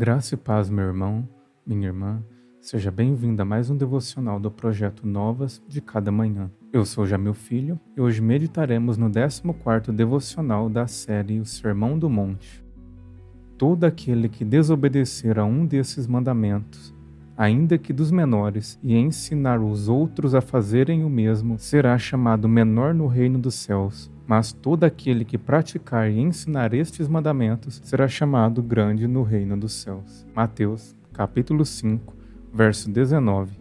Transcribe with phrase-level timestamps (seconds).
[0.00, 1.28] Graça e paz, meu irmão,
[1.66, 2.24] minha irmã.
[2.58, 6.50] Seja bem-vindo a mais um devocional do projeto Novas de Cada Manhã.
[6.72, 12.08] Eu sou Jamil Filho e hoje meditaremos no 14º devocional da série O Sermão do
[12.08, 12.64] Monte.
[13.58, 16.94] Todo aquele que desobedecer a um desses mandamentos,
[17.40, 22.92] ainda que dos menores, e ensinar os outros a fazerem o mesmo, será chamado menor
[22.92, 28.62] no reino dos céus mas todo aquele que praticar e ensinar estes mandamentos será chamado
[28.62, 30.24] grande no reino dos céus.
[30.32, 32.14] Mateus, capítulo 5,
[32.54, 33.58] verso 19.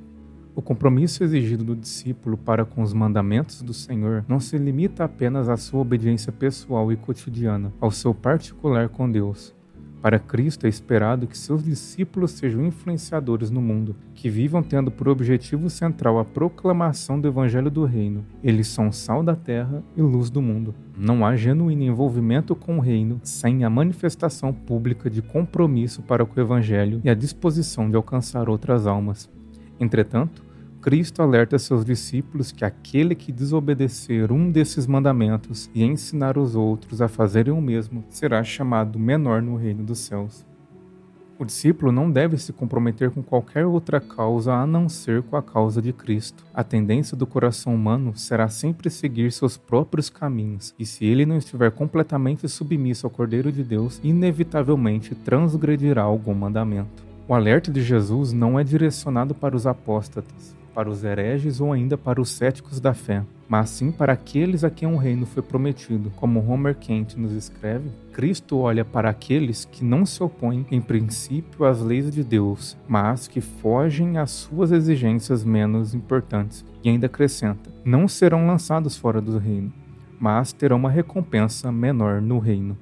[0.53, 5.49] O compromisso exigido do discípulo para com os mandamentos do Senhor não se limita apenas
[5.49, 9.55] à sua obediência pessoal e cotidiana, ao seu particular com Deus,
[10.02, 15.09] para Cristo é esperado que seus discípulos sejam influenciadores no mundo, que vivam tendo por
[15.09, 18.26] objetivo central a proclamação do Evangelho do Reino.
[18.41, 20.73] Eles são sal da terra e luz do mundo.
[20.98, 26.40] Não há genuíno envolvimento com o Reino sem a manifestação pública de compromisso para com
[26.40, 29.29] o Evangelho e a disposição de alcançar outras almas.
[29.79, 30.48] Entretanto,
[30.82, 37.02] Cristo alerta seus discípulos que aquele que desobedecer um desses mandamentos e ensinar os outros
[37.02, 40.46] a fazerem o mesmo será chamado menor no reino dos céus.
[41.38, 45.44] O discípulo não deve se comprometer com qualquer outra causa a não ser com a
[45.44, 46.46] causa de Cristo.
[46.54, 51.38] A tendência do coração humano será sempre seguir seus próprios caminhos, e se ele não
[51.38, 57.04] estiver completamente submisso ao Cordeiro de Deus, inevitavelmente transgredirá algum mandamento.
[57.27, 61.98] O alerta de Jesus não é direcionado para os apóstatas, para os hereges ou ainda
[61.98, 66.09] para os céticos da fé, mas sim para aqueles a quem um reino foi prometido.
[66.16, 71.66] Como Homer Kent nos escreve, Cristo olha para aqueles que não se opõem em princípio
[71.66, 77.69] às leis de Deus, mas que fogem às suas exigências menos importantes, e ainda acrescenta:
[77.84, 79.74] não serão lançados fora do reino,
[80.18, 82.78] mas terão uma recompensa menor no reino.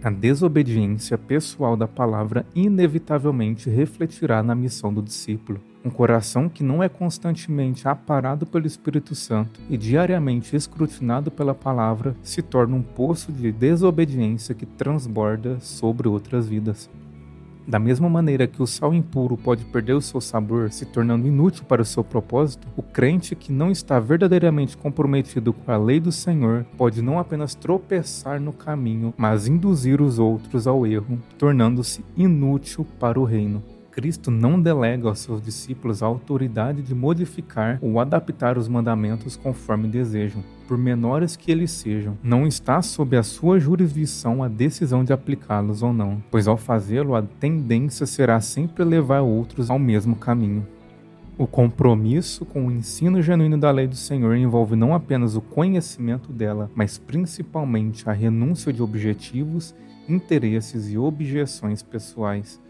[0.00, 5.60] A desobediência pessoal da palavra inevitavelmente refletirá na missão do discípulo.
[5.84, 12.14] Um coração que não é constantemente aparado pelo Espírito Santo e diariamente escrutinado pela palavra
[12.22, 16.88] se torna um poço de desobediência que transborda sobre outras vidas.
[17.68, 21.66] Da mesma maneira que o sal impuro pode perder o seu sabor, se tornando inútil
[21.66, 26.10] para o seu propósito, o crente que não está verdadeiramente comprometido com a lei do
[26.10, 32.86] Senhor pode não apenas tropeçar no caminho, mas induzir os outros ao erro, tornando-se inútil
[32.98, 33.62] para o reino.
[33.98, 39.88] Cristo não delega aos seus discípulos a autoridade de modificar ou adaptar os mandamentos conforme
[39.88, 42.16] desejam, por menores que eles sejam.
[42.22, 47.16] Não está sob a sua jurisdição a decisão de aplicá-los ou não, pois ao fazê-lo
[47.16, 50.64] a tendência será sempre levar outros ao mesmo caminho.
[51.36, 56.32] O compromisso com o ensino genuíno da lei do Senhor envolve não apenas o conhecimento
[56.32, 59.74] dela, mas principalmente a renúncia de objetivos,
[60.08, 62.60] interesses e objeções pessoais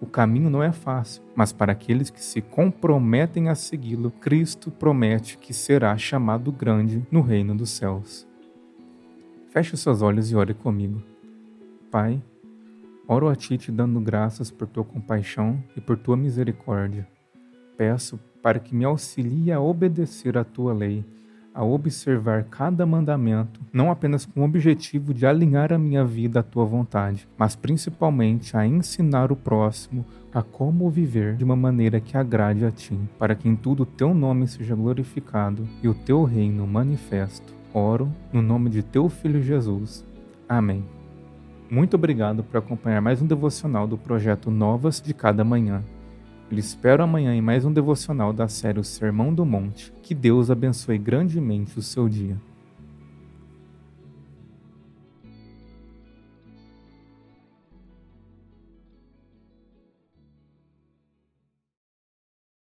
[0.00, 5.36] o caminho não é fácil, mas para aqueles que se comprometem a segui-lo, Cristo promete
[5.36, 8.26] que será chamado grande no reino dos céus.
[9.50, 11.02] Feche os seus olhos e ore comigo.
[11.90, 12.22] Pai,
[13.06, 17.06] oro a Ti te dando graças por tua compaixão e por tua misericórdia.
[17.76, 21.04] Peço para que me auxilie a obedecer a tua lei
[21.54, 26.42] a observar cada mandamento, não apenas com o objetivo de alinhar a minha vida à
[26.42, 32.16] tua vontade, mas principalmente a ensinar o próximo a como viver de uma maneira que
[32.16, 36.24] agrade a ti, para que em tudo o teu nome seja glorificado e o teu
[36.24, 37.52] reino manifesto.
[37.74, 40.04] Oro no nome de teu filho Jesus.
[40.48, 40.84] Amém.
[41.70, 45.82] Muito obrigado por acompanhar mais um devocional do projeto Novas de Cada Manhã.
[46.50, 49.92] Lhe espero amanhã em mais um devocional da série O Sermão do Monte.
[50.02, 52.36] Que Deus abençoe grandemente o seu dia.